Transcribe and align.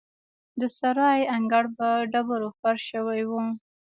د 0.59 0.61
سرای 0.77 1.21
انګړ 1.35 1.65
په 1.77 1.87
ډبرو 2.11 2.49
فرش 2.59 2.81
شوی 2.91 3.21
و. 3.29 3.31